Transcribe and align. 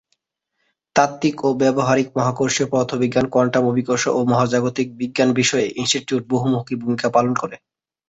তাত্ত্বিক 0.95 1.35
ও 1.43 1.59
ব্যবহারিক 1.61 2.07
মহাকর্ষীয় 2.17 2.67
পদার্থবিজ্ঞান, 2.69 3.25
কোয়ান্টাম 3.29 3.63
অভিকর্ষ 3.67 4.03
ও 4.09 4.29
মহাজাগতিক 4.31 4.87
বিজ্ঞান 4.99 5.29
বিষয়ে 5.39 5.67
ইনস্টিটিউট 5.79 6.23
বহুমুখী 6.33 6.73
ভূমিকা 6.81 7.07
পালন 7.15 7.33
করে। 7.41 7.55